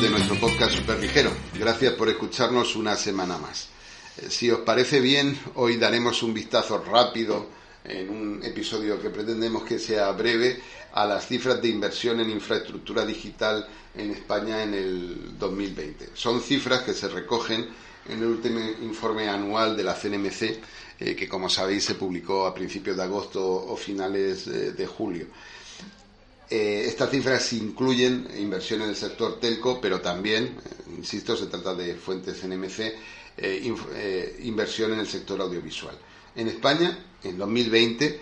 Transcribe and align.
de 0.00 0.10
nuestro 0.10 0.34
podcast 0.40 0.74
Super 0.74 0.98
Ligero, 0.98 1.30
gracias 1.56 1.92
por 1.92 2.08
escucharnos 2.08 2.74
una 2.74 2.96
semana 2.96 3.38
más. 3.38 3.68
Eh, 4.16 4.26
Si 4.28 4.50
os 4.50 4.60
parece 4.60 4.98
bien, 5.00 5.38
hoy 5.54 5.76
daremos 5.76 6.22
un 6.24 6.34
vistazo 6.34 6.82
rápido 6.84 7.46
en 7.84 8.10
un 8.10 8.42
episodio 8.42 9.00
que 9.00 9.10
pretendemos 9.10 9.62
que 9.62 9.78
sea 9.78 10.10
breve 10.10 10.60
a 10.94 11.06
las 11.06 11.28
cifras 11.28 11.62
de 11.62 11.68
inversión 11.68 12.18
en 12.20 12.30
infraestructura 12.30 13.06
digital 13.06 13.68
en 13.94 14.10
España 14.10 14.64
en 14.64 14.74
el 14.74 15.38
2020. 15.38 16.08
Son 16.14 16.40
cifras 16.40 16.82
que 16.82 16.92
se 16.92 17.06
recogen 17.08 17.68
en 18.08 18.18
el 18.18 18.26
último 18.26 18.58
informe 18.82 19.28
anual 19.28 19.76
de 19.76 19.84
la 19.84 19.94
CNMC, 19.94 20.60
eh, 20.98 21.14
que 21.14 21.28
como 21.28 21.48
sabéis 21.48 21.84
se 21.84 21.94
publicó 21.94 22.46
a 22.46 22.54
principios 22.54 22.96
de 22.96 23.02
agosto 23.04 23.44
o 23.44 23.76
finales 23.76 24.48
eh, 24.48 24.72
de 24.72 24.86
julio. 24.86 25.26
Eh, 26.50 26.84
estas 26.86 27.10
cifras 27.10 27.52
incluyen 27.54 28.28
inversión 28.38 28.82
en 28.82 28.90
el 28.90 28.96
sector 28.96 29.40
telco, 29.40 29.80
pero 29.80 30.00
también, 30.00 30.44
eh, 30.64 30.92
insisto, 30.96 31.36
se 31.36 31.46
trata 31.46 31.74
de 31.74 31.94
fuentes 31.94 32.42
NMC, 32.44 32.80
eh, 33.36 33.74
eh, 33.94 34.40
inversión 34.44 34.92
en 34.92 35.00
el 35.00 35.06
sector 35.08 35.40
audiovisual. 35.40 35.96
En 36.36 36.48
España, 36.48 36.98
en 37.22 37.38
2020, 37.38 38.20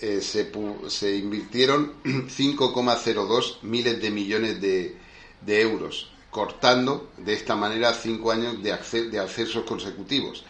eh, 0.00 0.20
se, 0.22 0.50
pu- 0.52 0.88
se 0.88 1.14
invirtieron 1.16 1.94
5,02 2.04 3.58
miles 3.62 4.00
de 4.00 4.10
millones 4.10 4.60
de, 4.60 4.96
de 5.40 5.60
euros, 5.60 6.10
cortando 6.30 7.10
de 7.18 7.34
esta 7.34 7.54
manera 7.56 7.92
cinco 7.92 8.30
años 8.32 8.62
de, 8.62 8.72
acce- 8.72 9.10
de 9.10 9.18
accesos 9.18 9.64
consecutivos. 9.64 10.44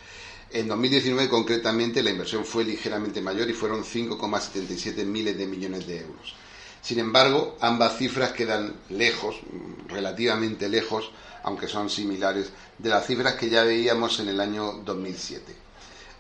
En 0.51 0.69
2019, 0.69 1.29
concretamente, 1.29 2.03
la 2.03 2.11
inversión 2.11 2.45
fue 2.45 2.65
ligeramente 2.65 3.21
mayor 3.21 3.51
y 3.51 3.55
fueron 3.55 3.85
5,77 3.85 5.05
miles 5.05 5.37
de 5.37 5.47
millones 5.47 5.87
de 5.87 6.01
euros. 6.01 6.35
Sin 6.83 6.99
embargo, 6.99 7.57
ambas 7.61 7.97
cifras 7.99 8.33
quedan 8.33 8.75
lejos, 8.89 9.37
mm, 9.51 9.89
relativamente 9.89 10.69
lejos, 10.69 11.11
aunque 11.43 11.69
son 11.69 11.91
similares, 11.91 12.51
de 12.79 12.89
las 12.91 13.07
cifras 13.07 13.35
que 13.35 13.49
ya 13.51 13.63
veíamos 13.65 14.21
en 14.21 14.29
el 14.29 14.41
año 14.41 14.73
2007. 14.85 15.55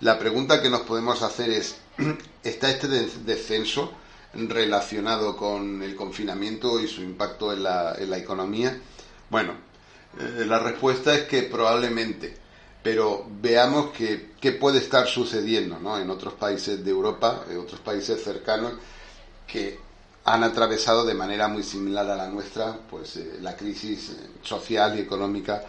La 0.00 0.18
pregunta 0.18 0.62
que 0.62 0.70
nos 0.70 0.82
podemos 0.82 1.22
hacer 1.22 1.50
es, 1.50 1.76
¿está 2.44 2.70
este 2.70 2.88
de- 2.88 3.10
descenso 3.24 3.92
relacionado 4.34 5.36
con 5.36 5.82
el 5.82 5.94
confinamiento 5.96 6.80
y 6.80 6.86
su 6.88 7.02
impacto 7.02 7.52
en 7.52 7.62
la, 7.62 7.94
en 7.98 8.10
la 8.10 8.18
economía? 8.18 8.78
Bueno, 9.30 9.52
eh, 10.18 10.44
la 10.46 10.58
respuesta 10.58 11.14
es 11.14 11.22
que 11.22 11.42
probablemente, 11.42 12.36
pero 12.82 13.26
veamos 13.40 13.90
que- 13.90 14.32
qué 14.40 14.52
puede 14.52 14.78
estar 14.78 15.06
sucediendo 15.06 15.78
¿no? 15.78 15.98
en 15.98 16.10
otros 16.10 16.34
países 16.34 16.84
de 16.84 16.90
Europa, 16.90 17.44
en 17.50 17.58
otros 17.58 17.80
países 17.80 18.22
cercanos, 18.22 18.72
que 19.46 19.78
han 20.32 20.44
atravesado 20.44 21.04
de 21.04 21.14
manera 21.14 21.48
muy 21.48 21.62
similar 21.62 22.08
a 22.10 22.16
la 22.16 22.28
nuestra 22.28 22.76
pues 22.90 23.16
eh, 23.16 23.38
la 23.40 23.56
crisis 23.56 24.10
eh, 24.10 24.28
social 24.42 24.98
y 24.98 25.02
económica 25.02 25.64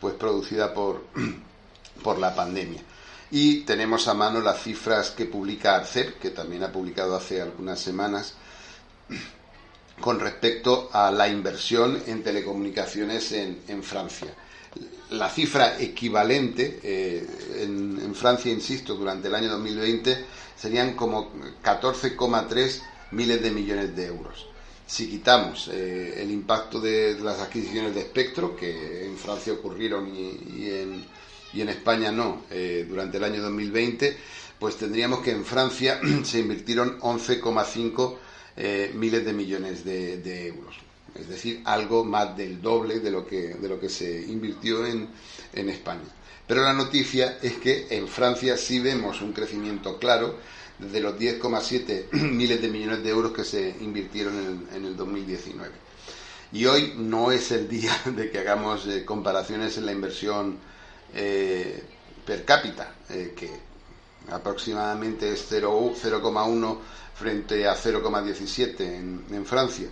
pues 0.00 0.14
producida 0.14 0.74
por, 0.74 1.04
por 2.02 2.18
la 2.18 2.34
pandemia. 2.34 2.82
Y 3.30 3.60
tenemos 3.60 4.08
a 4.08 4.14
mano 4.14 4.40
las 4.40 4.62
cifras 4.62 5.10
que 5.10 5.26
publica 5.26 5.76
ARCEP, 5.76 6.18
que 6.18 6.30
también 6.30 6.64
ha 6.64 6.72
publicado 6.72 7.14
hace 7.14 7.40
algunas 7.40 7.78
semanas, 7.78 8.34
con 10.00 10.18
respecto 10.18 10.88
a 10.92 11.10
la 11.12 11.28
inversión 11.28 12.02
en 12.06 12.24
telecomunicaciones 12.24 13.30
en, 13.32 13.82
Francia. 13.84 14.34
La 15.10 15.28
cifra 15.28 15.78
equivalente 15.78 16.80
eh, 16.82 17.26
en, 17.58 18.00
en 18.02 18.14
Francia, 18.14 18.50
insisto, 18.50 18.94
durante 18.94 19.28
el 19.28 19.34
año 19.34 19.50
2020 19.50 20.24
serían 20.56 20.94
como 20.94 21.32
14,3 21.62 22.80
miles 23.12 23.42
de 23.42 23.50
millones 23.50 23.94
de 23.96 24.06
euros. 24.06 24.46
Si 24.86 25.08
quitamos 25.08 25.68
eh, 25.72 26.20
el 26.22 26.30
impacto 26.30 26.80
de, 26.80 27.16
las 27.20 27.38
adquisiciones 27.40 27.94
de 27.94 28.00
espectro, 28.00 28.56
que 28.56 29.04
en 29.06 29.16
Francia 29.16 29.52
ocurrieron 29.52 30.08
y, 30.14 30.30
y 30.56 30.70
en, 30.70 31.04
y 31.52 31.60
en 31.60 31.68
España 31.68 32.10
no, 32.10 32.42
eh, 32.50 32.86
durante 32.88 33.18
el 33.18 33.24
año 33.24 33.40
2020, 33.42 34.16
pues 34.58 34.76
tendríamos 34.76 35.20
que 35.20 35.30
en 35.30 35.44
Francia 35.44 36.00
se 36.24 36.40
invirtieron 36.40 36.98
11,5 37.00 38.16
eh, 38.56 38.90
miles 38.94 39.24
de 39.24 39.32
millones 39.32 39.84
de, 39.84 40.18
de 40.18 40.48
euros. 40.48 40.74
Es 41.14 41.28
decir, 41.28 41.60
algo 41.64 42.04
más 42.04 42.36
del 42.36 42.60
doble 42.60 43.00
de 43.00 43.10
lo 43.10 43.26
que, 43.26 43.54
de 43.54 43.68
lo 43.68 43.80
que 43.80 43.88
se 43.88 44.22
invirtió 44.22 44.86
en, 44.86 45.08
en 45.52 45.68
España. 45.68 46.04
Pero 46.46 46.62
la 46.62 46.72
noticia 46.72 47.38
es 47.42 47.54
que 47.58 47.86
en 47.90 48.08
Francia 48.08 48.56
sí 48.56 48.80
vemos 48.80 49.20
un 49.22 49.32
crecimiento 49.32 49.98
claro 49.98 50.36
desde 50.80 51.00
los 51.00 51.16
10,7 51.18 52.10
miles 52.12 52.60
de 52.60 52.68
millones 52.68 53.02
de 53.02 53.10
euros 53.10 53.32
que 53.32 53.44
se 53.44 53.76
invirtieron 53.80 54.34
en 54.38 54.46
el, 54.46 54.76
en 54.76 54.84
el 54.86 54.96
2019. 54.96 55.70
Y 56.52 56.66
hoy 56.66 56.94
no 56.96 57.30
es 57.30 57.52
el 57.52 57.68
día 57.68 57.92
de 58.06 58.30
que 58.30 58.38
hagamos 58.38 58.86
eh, 58.86 59.04
comparaciones 59.04 59.76
en 59.76 59.86
la 59.86 59.92
inversión 59.92 60.58
eh, 61.14 61.82
per 62.24 62.44
cápita, 62.44 62.94
eh, 63.08 63.34
que 63.36 63.50
aproximadamente 64.30 65.32
es 65.32 65.46
0 65.48 65.92
0,1 66.00 66.78
frente 67.14 67.68
a 67.68 67.76
0,17 67.76 68.80
en, 68.80 69.24
en 69.30 69.46
Francia, 69.46 69.88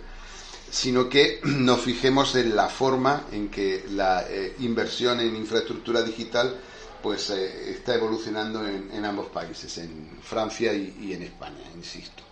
sino 0.71 1.07
que 1.07 1.39
nos 1.43 1.81
fijemos 1.81 2.35
en 2.35 2.55
la 2.55 2.67
forma 2.67 3.27
en 3.31 3.49
que 3.49 3.85
la 3.91 4.25
inversión 4.59 5.19
en 5.19 5.35
infraestructura 5.35 6.01
digital 6.01 6.57
pues 7.01 7.29
eh, 7.29 7.71
está 7.71 7.95
evolucionando 7.95 8.65
en, 8.67 9.05
ambos 9.05 9.27
países, 9.27 9.77
en 9.77 10.19
Francia 10.21 10.73
y, 10.73 11.13
en 11.13 11.23
España, 11.23 11.63
insisto. 11.75 12.23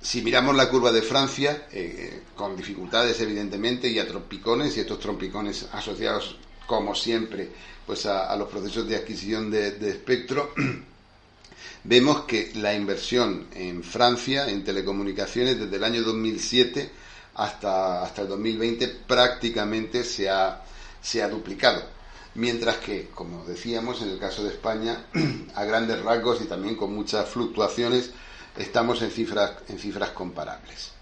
Si 0.00 0.22
miramos 0.22 0.56
la 0.56 0.70
curva 0.70 0.90
de 0.92 1.02
Francia, 1.02 1.66
eh, 1.72 2.22
con 2.34 2.56
dificultades 2.56 3.20
evidentemente 3.20 3.88
y 3.88 3.98
a 3.98 4.08
trompicones, 4.08 4.76
y 4.76 4.80
estos 4.80 4.98
trompicones 4.98 5.66
asociados, 5.72 6.36
como 6.66 6.94
siempre, 6.94 7.48
pues 7.86 8.06
a, 8.06 8.30
a 8.30 8.36
los 8.36 8.48
procesos 8.48 8.88
de 8.88 8.96
adquisición 8.96 9.50
de, 9.50 9.72
de 9.72 9.90
espectro, 9.90 10.54
vemos 11.84 12.22
que 12.22 12.52
la 12.54 12.74
inversión 12.74 13.48
en 13.52 13.82
Francia 13.82 14.48
en 14.48 14.64
telecomunicaciones 14.64 15.58
desde 15.58 15.76
el 15.76 15.84
año 15.84 16.02
2007 16.02 16.90
hasta, 17.34 18.02
hasta 18.02 18.22
el 18.22 18.28
2020 18.28 18.88
prácticamente 19.06 20.04
se 20.04 20.28
ha, 20.28 20.62
se 21.00 21.22
ha 21.22 21.28
duplicado. 21.28 21.99
Mientras 22.34 22.76
que, 22.76 23.08
como 23.08 23.44
decíamos, 23.44 24.02
en 24.02 24.10
el 24.10 24.18
caso 24.18 24.44
de 24.44 24.50
España, 24.50 25.06
a 25.54 25.64
grandes 25.64 26.02
rasgos 26.02 26.40
y 26.40 26.44
también 26.44 26.76
con 26.76 26.94
muchas 26.94 27.28
fluctuaciones, 27.28 28.10
estamos 28.56 29.02
en 29.02 29.10
cifras, 29.10 29.52
en 29.68 29.78
cifras 29.78 30.10
comparables. 30.10 30.92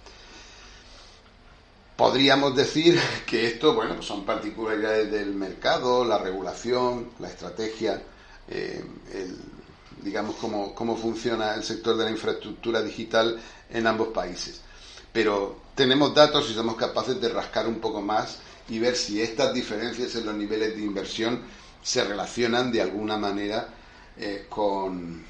Podríamos 1.97 2.55
decir 2.55 2.99
que 3.27 3.47
esto, 3.49 3.75
bueno, 3.75 4.01
son 4.03 4.25
particularidades 4.25 5.11
del 5.11 5.35
mercado, 5.35 6.05
la 6.05 6.19
regulación, 6.19 7.11
la 7.19 7.29
estrategia, 7.29 8.01
eh, 8.49 8.85
el, 9.13 9.37
digamos, 10.03 10.37
cómo, 10.37 10.75
cómo 10.75 10.97
funciona 10.97 11.55
el 11.55 11.65
sector 11.65 11.97
de 11.97 12.05
la 12.05 12.11
infraestructura 12.11 12.83
digital 12.83 13.39
en 13.71 13.87
ambos 13.87 14.09
países. 14.09 14.61
Pero 15.13 15.61
tenemos 15.75 16.15
datos 16.15 16.49
y 16.51 16.55
somos 16.55 16.77
capaces 16.77 17.21
de 17.21 17.29
rascar 17.29 17.67
un 17.67 17.81
poco 17.81 18.01
más 18.01 18.39
y 18.69 18.79
ver 18.79 18.97
si 18.97 19.21
estas 19.21 19.55
diferencias 19.55 20.15
en 20.17 20.27
los 20.27 20.35
niveles 20.35 20.77
de 20.77 20.83
inversión 20.83 21.43
se 21.83 22.05
relacionan 22.05 22.71
de 22.71 22.83
alguna 22.83 23.17
manera 23.17 23.69
eh, 24.17 24.47
con, 24.49 25.25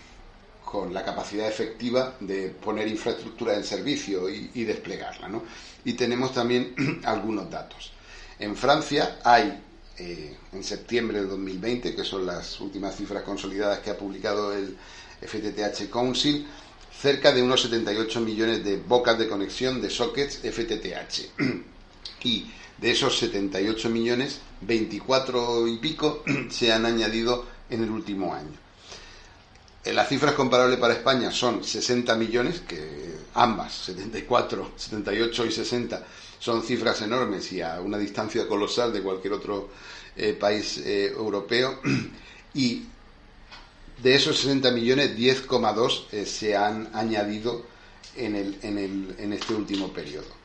con, 0.64 0.93
la 0.93 1.05
capacidad 1.05 1.46
efectiva 1.46 2.17
de 2.20 2.49
poner 2.49 2.88
infraestructura 2.88 3.55
en 3.55 3.64
servicio 3.64 4.29
y, 4.29 4.64
desplegarla. 4.64 5.29
¿no? 5.29 5.44
Y 5.85 5.93
tenemos 5.93 6.32
también 6.32 6.75
algunos 7.05 7.50
datos. 7.50 7.93
En 8.38 8.56
Francia 8.56 9.19
hay 9.25 9.62
eh, 9.99 10.37
en 10.52 10.64
septiembre 10.64 11.20
de 11.20 11.26
2020, 11.26 11.94
que 11.94 12.05
son 12.05 12.25
las 12.25 12.61
últimas 12.61 12.96
cifras 12.96 13.23
consolidadas 13.23 13.81
que 13.81 13.90
ha 13.90 13.99
publicado 13.99 14.52
el 14.52 14.76
FTTH 15.20 15.90
Council, 15.90 16.46
cerca 17.00 17.32
de 17.32 17.43
unos 17.43 17.62
78 17.62 18.20
millones 18.20 18.64
de 18.64 18.76
bocas 18.76 19.19
de 19.19 19.29
conexión 19.29 19.81
de 19.82 19.90
sockets 19.90 20.38
FTTH. 20.38 21.31
y 22.25 22.50
de 22.80 22.90
esos 22.90 23.19
78 23.19 23.88
millones, 23.90 24.40
24 24.62 25.66
y 25.69 25.78
pico 25.78 26.22
se 26.50 26.72
han 26.72 26.86
añadido 26.86 27.44
en 27.70 27.82
el 27.82 27.90
último 27.90 28.34
año. 28.34 28.52
Eh, 29.84 29.92
las 29.92 30.08
cifras 30.08 30.34
comparables 30.34 30.78
para 30.78 30.94
España 30.94 31.30
son 31.30 31.64
60 31.64 32.14
millones, 32.16 32.60
que 32.60 33.14
ambas, 33.34 33.72
74, 33.75 34.72
78 34.76 35.46
y 35.46 35.52
60, 35.52 36.04
son 36.38 36.62
cifras 36.62 37.02
enormes 37.02 37.52
y 37.52 37.60
a 37.62 37.80
una 37.80 37.98
distancia 37.98 38.46
colosal 38.46 38.92
de 38.92 39.02
cualquier 39.02 39.32
otro 39.34 39.70
eh, 40.16 40.32
país 40.34 40.78
eh, 40.78 41.06
europeo. 41.06 41.80
Y 42.54 42.86
de 44.02 44.14
esos 44.14 44.38
60 44.38 44.70
millones, 44.72 45.16
10,2 45.16 46.25
se 46.25 46.56
han 46.56 46.88
añadido 46.94 47.62
en, 48.16 48.34
en 48.62 49.32
este 49.34 49.54
último 49.54 49.92
periodo. 49.92 50.38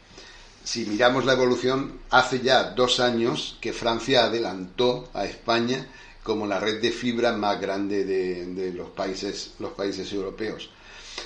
Si 0.64 0.86
miramos 0.86 1.26
la 1.26 1.34
evolución, 1.34 2.00
hace 2.10 2.40
ya 2.40 2.72
dos 2.72 3.02
años 3.02 3.58
que 3.60 3.74
Francia 3.74 4.24
adelantó 4.24 5.10
a 5.14 5.26
España 5.26 5.86
como 6.24 6.48
la 6.48 6.58
red 6.58 6.82
de 6.82 6.92
fibra 6.92 7.34
más 7.34 7.60
grande 7.60 8.06
de, 8.06 8.72
los, 8.72 8.90
países, 8.92 9.56
los 9.60 9.74
países 9.74 10.12
europeos. 10.14 10.70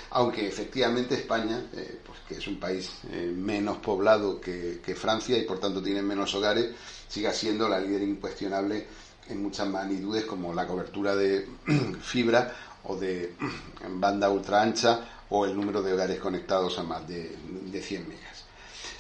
Aunque 0.10 0.48
efectivamente 0.48 1.14
España, 1.14 1.64
eh, 1.74 2.00
pues 2.04 2.18
que 2.28 2.36
es 2.36 2.48
un 2.48 2.60
país 2.60 2.90
eh, 3.12 3.32
menos 3.36 3.78
poblado 3.78 4.42
que, 4.42 4.96
Francia 5.00 5.38
y 5.38 5.44
por 5.44 5.60
tanto 5.60 5.84
tiene 5.84 6.02
menos 6.02 6.34
hogares, 6.34 6.72
siga 7.08 7.32
siendo 7.32 7.70
la 7.70 7.80
líder 7.80 8.02
incuestionable 8.02 8.88
en 9.30 9.44
muchas 9.44 9.68
magnitudes 9.68 10.26
como 10.26 10.52
la 10.52 10.66
cobertura 10.66 11.16
de 11.16 11.48
fibra 12.02 12.56
o 12.86 12.96
de 12.96 13.34
banda 13.88 14.32
ultra 14.32 14.64
ancha 14.64 15.26
o 15.30 15.46
el 15.46 15.56
número 15.56 15.84
de 15.84 15.94
hogares 15.94 16.20
conectados 16.20 16.80
a 16.80 16.84
más 16.84 17.08
de, 17.08 17.36
de 17.72 17.82
100 17.82 18.10
megas. 18.10 18.37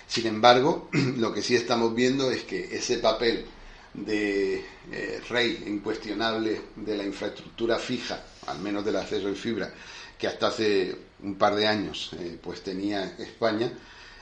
Sin 0.07 0.25
embargo, 0.27 0.89
lo 1.17 1.33
que 1.33 1.41
sí 1.41 1.55
estamos 1.55 1.93
viendo 1.93 2.31
es 2.31 2.43
que 2.43 2.75
ese 2.75 2.97
papel 2.99 3.45
de 3.93 4.63
eh, 4.91 5.21
rey 5.29 5.63
incuestionable 5.67 6.61
de 6.75 6.97
la 6.97 7.03
infraestructura 7.03 7.77
fija, 7.77 8.23
al 8.47 8.59
menos 8.59 8.85
del 8.85 8.95
acceso 8.95 9.27
de 9.27 9.35
fibra, 9.35 9.73
que 10.17 10.27
hasta 10.27 10.47
hace 10.47 10.95
un 11.23 11.35
par 11.35 11.55
de 11.55 11.67
años 11.67 12.11
eh, 12.19 12.37
pues 12.41 12.63
tenía 12.63 13.15
España, 13.17 13.71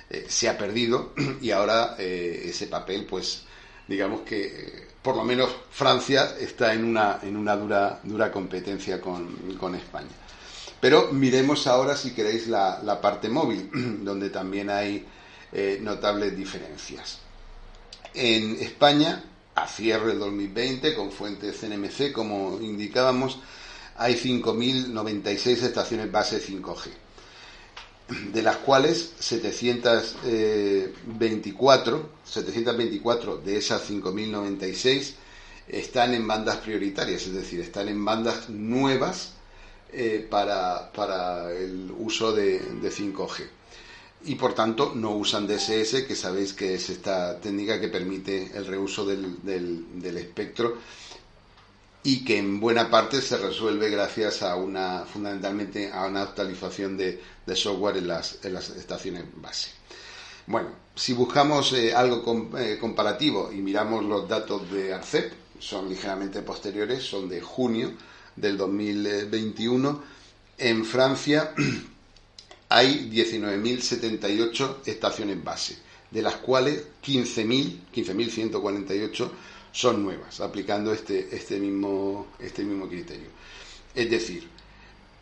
eh, 0.10 0.26
se 0.28 0.50
ha 0.50 0.58
perdido 0.58 1.14
y 1.42 1.52
ahora 1.52 1.96
ese 1.98 2.68
papel, 2.68 3.06
pues 3.06 3.44
digamos 3.88 4.22
que 4.22 4.88
por 5.02 5.16
lo 5.16 5.24
menos 5.24 5.56
Francia 5.70 6.36
está 6.40 6.74
en 6.74 6.84
una, 6.84 7.20
en 7.22 7.38
una 7.38 7.56
dura, 7.56 8.00
dura 8.04 8.32
competencia 8.32 9.00
con, 9.00 9.76
España. 9.76 10.10
Pero 10.82 11.12
miremos 11.12 11.68
ahora, 11.68 11.96
si 11.96 12.12
queréis, 12.12 12.48
la, 12.48 12.82
la 12.84 13.00
parte 13.00 13.30
móvil, 13.30 13.70
donde 14.04 14.32
también 14.32 14.70
hay 14.72 15.06
notables 15.82 16.36
diferencias. 16.36 17.20
En 18.14 18.62
España 18.62 19.24
a 19.56 19.68
cierre 19.68 20.08
del 20.08 20.20
2020 20.20 20.94
con 20.96 21.12
fuentes 21.12 21.60
CNMC, 21.60 22.12
como 22.12 22.60
indicábamos, 22.62 23.40
hay 23.98 24.16
5.096 24.16 25.64
estaciones 25.64 26.12
base 26.12 26.42
5G, 26.42 26.90
de 28.34 28.42
las 28.42 28.58
cuales 28.58 29.14
724, 29.20 32.10
724 32.26 33.38
de 33.38 33.58
esas 33.58 33.90
5.096 33.90 35.14
están 35.70 36.14
en 36.14 36.28
bandas 36.28 36.58
prioritarias, 36.58 37.22
es 37.24 37.34
decir, 37.34 37.62
están 37.62 37.88
en 37.88 38.04
bandas 38.04 38.50
nuevas 38.50 39.36
eh, 39.94 40.28
para, 40.30 40.92
el 41.54 41.94
uso 41.98 42.34
de 42.34 42.60
5G 42.82 43.48
y 44.26 44.36
por 44.36 44.54
tanto 44.54 44.94
no 44.96 45.12
usan 45.12 45.48
DSS, 45.48 46.04
que 46.08 46.16
sabéis 46.16 46.54
que 46.54 46.74
es 46.74 46.90
esta 46.90 47.40
técnica 47.40 47.80
que 47.80 47.90
permite 47.90 48.52
el 48.56 48.66
reuso 48.66 49.06
del, 49.06 49.44
del, 49.44 50.18
espectro 50.18 50.78
y 52.04 52.26
que 52.26 52.38
en 52.38 52.60
buena 52.60 52.90
parte 52.90 53.22
se 53.22 53.38
resuelve 53.38 53.90
gracias 53.90 54.42
a 54.42 54.56
una 54.56 55.06
fundamentalmente 55.06 55.92
a 55.92 56.06
una 56.06 56.24
actualización 56.24 56.98
de, 56.98 57.22
software 57.56 57.98
en 57.98 58.08
las, 58.08 58.40
en 58.44 58.54
las, 58.54 58.70
estaciones 58.70 59.26
base. 59.36 59.72
Bueno, 60.48 60.70
si 60.96 61.14
buscamos 61.14 61.74
eh, 61.74 61.94
algo 61.94 62.50
eh, 62.58 62.78
comparativo 62.80 63.52
y 63.52 63.58
miramos 63.58 64.04
los 64.04 64.28
datos 64.28 64.72
de 64.72 64.94
ARCEP, 64.94 65.34
son 65.60 65.90
ligeramente 65.90 66.42
posteriores, 66.42 67.04
son 67.04 67.30
de 67.30 67.42
junio 67.42 67.94
del 68.36 68.58
2021. 68.58 70.16
En 70.58 70.86
Francia 70.86 71.54
hay 72.70 73.10
19.078 73.12 74.78
estaciones 74.86 75.44
base, 75.44 75.78
de 76.12 76.22
las 76.22 76.36
cuales 76.38 76.84
15.000, 77.06 77.80
15.148 77.94 79.30
son 79.72 80.04
nuevas, 80.04 80.40
aplicando 80.40 80.94
este, 80.94 81.36
este, 81.36 81.60
mismo, 81.60 82.28
este 82.40 82.64
mismo 82.64 82.88
criterio. 82.88 83.28
Es 83.94 84.10
decir, 84.10 84.48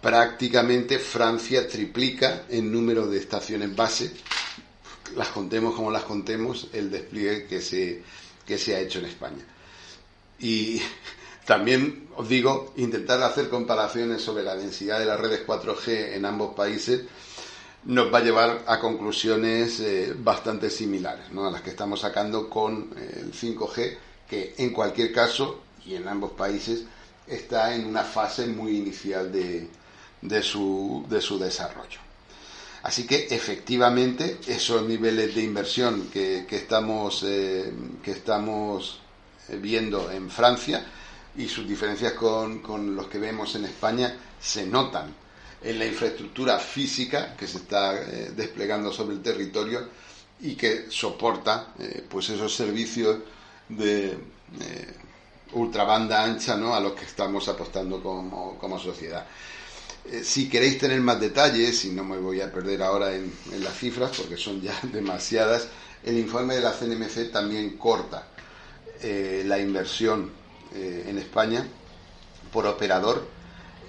prácticamente 0.02 1.00
Francia 1.00 1.68
triplica 1.68 2.46
el 2.50 2.72
número 2.72 3.08
de 3.08 3.18
estaciones 3.18 3.76
base, 3.76 4.12
las 5.16 5.30
contemos 5.30 5.76
como 5.76 5.92
las 5.92 6.04
contemos, 6.04 6.70
el 6.74 6.90
despliegue 6.92 7.46
que 7.46 7.62
se, 7.62 8.02
que 8.46 8.58
se 8.58 8.76
ha 8.76 8.80
hecho 8.80 9.00
en 9.00 9.06
España. 9.06 9.44
Y 10.40 10.82
también 11.46 12.08
os 12.16 12.28
digo, 12.30 12.74
intentar 12.78 13.22
hacer 13.24 13.50
comparaciones 13.50 14.22
sobre 14.22 14.44
la 14.44 14.56
densidad 14.56 15.00
de 15.00 15.06
las 15.06 15.20
redes 15.20 15.46
4G 15.46 16.14
en 16.14 16.26
ambos 16.26 16.54
países 16.56 17.02
nos 17.86 18.14
va 18.14 18.20
a 18.20 18.22
llevar 18.22 18.64
a 18.66 18.80
conclusiones 18.80 19.80
eh, 19.80 20.14
bastante 20.18 20.70
similares 20.70 21.26
a 21.36 21.52
las 21.52 21.62
que 21.62 21.72
estamos 21.72 22.00
sacando 22.00 22.50
con 22.50 22.94
eh, 22.96 23.20
el 23.22 23.34
5G, 23.34 23.98
que 24.30 24.56
en 24.58 24.72
cualquier 24.72 25.12
caso, 25.12 25.62
y 25.86 25.96
en 25.96 26.08
ambos 26.08 26.32
países, 26.32 26.84
está 27.28 27.76
en 27.76 27.86
una 27.86 28.04
fase 28.04 28.48
muy 28.48 28.78
inicial 28.78 29.32
de, 29.32 29.68
de, 30.22 30.42
su, 30.44 31.06
de 31.10 31.22
su 31.22 31.38
desarrollo. 31.38 32.00
Así 32.84 33.06
que 33.06 33.28
efectivamente 33.30 34.40
esos 34.48 34.84
niveles 34.84 35.36
de 35.36 35.44
inversión 35.44 36.10
que, 36.12 36.46
que 36.48 36.58
estamos, 36.58 37.24
eh, 37.26 37.74
que 38.02 38.12
estamos 38.12 39.00
viendo 39.62 40.10
en 40.10 40.30
Francia 40.30 40.86
y 41.36 41.48
sus 41.48 41.68
diferencias 41.68 42.14
con, 42.14 42.60
con 42.60 42.96
los 42.96 43.08
que 43.08 43.20
vemos 43.20 43.56
en 43.56 43.66
España 43.66 44.16
se 44.40 44.66
notan 44.66 45.23
en 45.64 45.80
la 45.80 45.86
infraestructura 45.86 46.60
física 46.60 47.36
que 47.38 47.48
se 47.48 47.58
está 47.58 47.96
eh, 48.02 48.32
desplegando 48.36 48.92
sobre 48.92 49.16
el 49.16 49.22
territorio 49.22 49.88
y 50.42 50.56
que 50.56 50.88
soporta 50.90 51.74
eh, 51.80 52.04
pues 52.08 52.30
esos 52.30 52.54
servicios 52.54 53.20
de 53.70 54.08
eh, 54.08 54.18
ultrabanda 55.54 56.24
ancha 56.24 56.58
¿no? 56.58 56.76
a 56.76 56.80
los 56.82 56.94
que 56.94 57.06
estamos 57.06 57.48
apostando 57.48 58.02
como, 58.04 58.58
como 58.58 58.78
sociedad. 58.78 59.26
si 60.22 60.50
queréis 60.50 60.78
tener 60.80 61.00
más 61.00 61.20
detalles, 61.22 61.86
y 61.86 61.92
no 61.92 62.04
me 62.04 62.18
voy 62.18 62.42
a 62.42 62.52
perder 62.52 62.84
ahora 62.84 63.16
en, 63.16 63.32
en 63.54 63.64
las 63.64 63.78
cifras 63.78 64.12
porque 64.18 64.36
son 64.36 64.62
ya 64.62 64.78
demasiadas, 64.92 65.68
el 66.04 66.18
informe 66.18 66.56
de 66.56 66.62
la 66.62 66.74
CNMC 66.74 67.32
también 67.32 67.78
corta 67.78 68.28
la 69.02 69.60
inversión 69.60 70.32
en 70.74 71.18
España 71.18 71.68
por 72.54 72.66
operador 72.66 73.28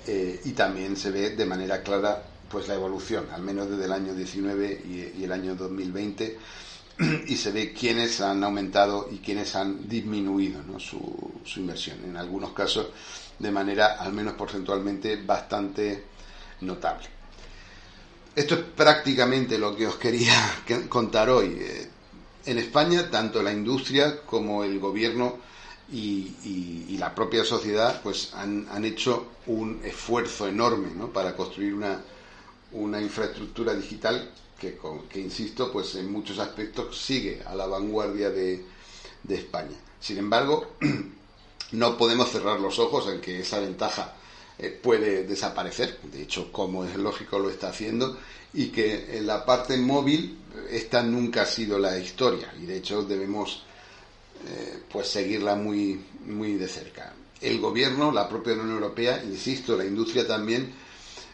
eh, 0.07 0.41
y 0.45 0.53
también 0.53 0.97
se 0.97 1.11
ve 1.11 1.31
de 1.31 1.47
manera 1.47 1.83
clara 1.83 2.23
pues 2.51 2.69
la 2.69 2.75
evolución, 2.75 3.27
al 3.33 3.43
menos 3.43 3.69
desde 3.69 3.87
el 3.87 3.93
año 3.93 4.15
19 4.15 4.83
y, 5.17 5.25
el 5.25 5.33
año 5.33 5.55
2020, 5.55 6.39
y 7.27 7.37
se 7.37 7.51
ve 7.51 7.73
quiénes 7.73 8.21
han 8.21 8.45
aumentado 8.45 9.09
y 9.11 9.19
quiénes 9.19 9.57
han 9.57 9.89
disminuido 9.89 10.61
su, 10.79 11.33
su, 11.45 11.61
inversión, 11.61 11.99
en 12.05 12.17
algunos 12.17 12.53
casos 12.53 12.89
de 13.39 13.51
manera 13.51 13.97
al 13.99 14.13
menos 14.13 14.35
porcentualmente 14.35 15.17
bastante 15.17 16.05
notable. 16.61 17.09
Esto 18.37 18.55
es 18.55 18.61
prácticamente 18.61 19.59
lo 19.59 19.75
que 19.75 19.87
os 19.87 19.97
quería 19.97 20.37
contar 20.89 21.31
hoy. 21.31 21.57
Eh, 21.59 21.91
en 22.47 22.59
España, 22.59 23.11
tanto 23.11 23.43
la 23.43 23.53
industria 23.53 24.21
como 24.21 24.65
el 24.65 24.79
gobierno 24.79 25.39
y, 25.93 26.97
la 26.99 27.15
propia 27.15 27.45
sociedad 27.45 28.01
pues 28.03 28.33
han, 28.35 28.67
han, 28.71 28.85
hecho 28.85 29.27
un 29.47 29.81
esfuerzo 29.85 30.49
enorme 30.49 30.89
para 31.13 31.37
construir 31.37 31.75
una, 31.75 32.01
una 32.73 33.01
infraestructura 33.03 33.75
digital 33.75 34.31
que, 34.59 34.79
que, 35.11 35.21
insisto, 35.21 35.71
pues 35.71 35.95
en 35.97 36.11
muchos 36.11 36.39
aspectos 36.39 36.99
sigue 36.99 37.43
a 37.45 37.55
la 37.55 37.67
vanguardia 37.67 38.31
de, 38.31 38.65
de 39.23 39.35
España. 39.35 39.77
Sin 40.01 40.19
embargo, 40.19 40.77
no 41.73 41.99
podemos 41.99 42.31
cerrar 42.31 42.61
los 42.61 42.79
ojos 42.79 43.09
en 43.13 43.21
que 43.21 43.41
esa 43.41 43.59
ventaja 43.59 44.15
eh, 44.59 44.71
puede 44.71 45.25
desaparecer, 45.25 45.99
de 46.03 46.23
hecho, 46.23 46.53
como 46.53 46.85
es 46.85 46.97
lógico, 46.97 47.39
lo 47.39 47.51
está 47.51 47.69
haciendo, 47.69 48.17
y 48.53 48.69
que 48.69 49.19
en 49.19 49.27
la 49.27 49.45
parte 49.45 49.77
móvil 49.77 50.39
esta 50.71 51.03
nunca 51.03 51.43
ha 51.43 51.47
sido 51.47 51.79
la 51.79 51.99
historia, 51.99 52.55
y 52.63 52.67
de 52.67 52.77
hecho 52.77 53.03
debemos 53.03 53.65
eh, 54.47 54.83
pues 54.91 55.09
seguirla 55.09 55.55
muy, 55.55 56.01
muy 56.27 56.55
de 56.55 56.69
cerca. 56.69 57.13
El 57.41 57.61
gobierno, 57.61 58.13
la 58.13 58.29
propia 58.29 58.53
Unión 58.55 58.71
Europea, 58.71 59.23
insisto, 59.25 59.77
la 59.77 59.85
industria 59.85 60.27
también, 60.27 60.73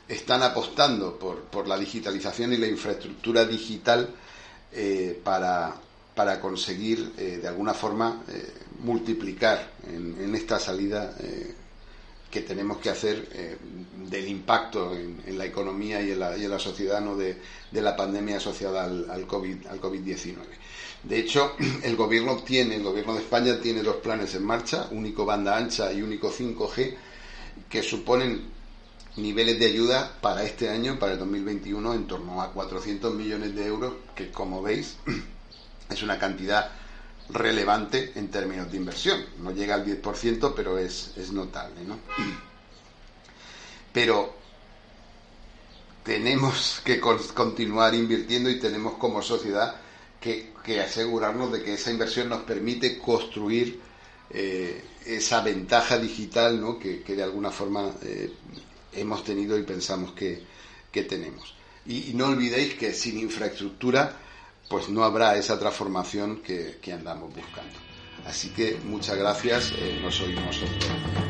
están 0.09 0.43
apostando 0.43 1.19
por, 1.19 1.67
la 1.69 1.77
digitalización 1.79 2.53
y 2.53 2.57
la 2.57 2.67
infraestructura 2.67 3.45
digital 3.45 4.11
eh, 4.73 5.21
para, 5.23 5.75
para, 6.15 6.41
conseguir, 6.41 7.13
eh, 7.17 7.39
de 7.43 7.49
alguna 7.49 7.75
forma, 7.75 8.23
multiplicar 8.81 9.73
en, 9.87 10.35
esta 10.35 10.59
salida 10.59 11.15
que 12.31 12.41
tenemos 12.43 12.79
que 12.79 12.91
hacer 12.91 13.29
del 14.09 14.29
impacto 14.29 14.97
en, 14.97 15.37
la 15.37 15.45
economía 15.45 16.01
y 16.01 16.13
en 16.13 16.21
la, 16.21 16.37
y 16.37 16.45
en 16.45 16.51
la 16.51 16.59
sociedad 16.59 17.01
¿no? 17.01 17.17
de, 17.17 17.37
la 17.73 17.95
pandemia 17.95 18.39
asociada 18.39 18.85
al, 18.85 19.09
al 19.11 19.27
COVID-19. 19.29 19.69
Al 19.69 19.81
COVID 19.81 20.01
de 21.03 21.19
hecho, 21.19 21.57
el 21.83 21.97
gobierno 21.97 22.37
tiene, 22.43 22.77
el 22.77 22.83
gobierno 22.83 23.15
de 23.15 23.21
España 23.21 23.61
tiene 23.61 23.83
dos 23.83 23.97
planes 23.97 24.35
en 24.35 24.45
marcha, 24.45 24.89
único 24.91 25.25
banda 25.25 25.57
ancha 25.57 25.93
y 25.93 26.03
único 26.03 26.31
5G, 26.31 26.97
que 27.69 27.83
suponen 27.83 28.51
niveles 29.17 29.59
de 29.59 29.67
ayuda 29.67 30.19
para 30.21 30.45
este 30.45 30.69
año, 30.69 30.99
para 30.99 31.13
el 31.13 31.19
2021, 31.19 31.95
en 31.95 32.07
torno 32.07 32.43
a 32.43 32.53
400 32.53 33.15
millones 33.15 33.55
de 33.55 33.67
euros, 33.67 33.95
que 34.15 34.31
como 34.31 34.63
veis 34.63 34.97
es 35.91 36.03
una 36.03 36.19
cantidad 36.19 36.71
relevante 37.31 38.13
en 38.17 38.31
términos 38.31 38.71
de 38.71 38.77
inversión. 38.77 39.25
No 39.39 39.53
llega 39.53 39.77
al 39.77 39.87
10%, 39.87 40.53
pero 40.55 40.79
es, 40.79 41.13
es 41.17 41.33
notable. 41.33 41.85
¿no? 41.85 41.99
Pero 43.93 44.35
tenemos 46.05 46.81
que 46.85 47.01
continuar 47.01 47.95
invirtiendo 47.95 48.49
y 48.51 48.61
tenemos 48.61 48.95
como 48.95 49.21
sociedad 49.21 49.81
que, 50.21 50.81
asegurarnos 50.81 51.53
de 51.53 51.63
que 51.63 51.75
esa 51.75 51.91
inversión 51.91 52.29
nos 52.29 52.43
permite 52.43 52.99
construir 52.99 53.81
eh, 54.31 54.85
esa 55.07 55.41
ventaja 55.41 55.99
digital 55.99 56.61
¿no? 56.61 56.79
que, 56.79 57.03
de 57.03 57.23
alguna 57.23 57.51
forma 57.51 57.91
eh, 58.03 58.33
hemos 58.93 59.25
tenido 59.25 59.59
y 59.59 59.63
pensamos 59.63 60.13
que, 60.13 60.45
tenemos. 61.09 61.55
Y, 61.87 62.13
no 62.15 62.27
olvidéis 62.27 62.75
que 62.75 62.93
sin 62.93 63.19
infraestructura 63.19 64.17
pues 64.69 64.89
no 64.89 65.03
habrá 65.03 65.37
esa 65.37 65.59
transformación 65.59 66.43
que, 66.43 66.79
andamos 66.93 67.35
buscando. 67.35 67.79
Así 68.27 68.51
que 68.51 68.79
muchas 68.85 69.17
gracias, 69.17 69.73
eh, 69.79 69.99
nos 70.03 70.21
oímos 70.21 70.57
otro. 70.63 71.30